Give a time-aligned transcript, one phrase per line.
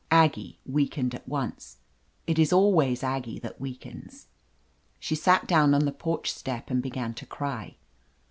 [0.09, 1.77] Aggie weakened at once.
[2.25, 4.25] It is always Aggie that weakens.
[4.99, 7.75] She sat down on the porch step and began to cry.